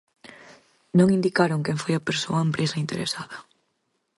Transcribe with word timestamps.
Non 0.97 1.13
indicaron 1.17 1.63
quen 1.65 1.77
foi 1.83 1.93
a 1.95 2.05
persoa 2.07 2.39
ou 2.41 2.45
empresa 2.47 2.81
interesada. 2.83 3.37